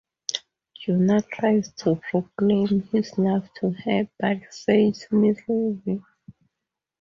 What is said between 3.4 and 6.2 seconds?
to her, but fails miserably.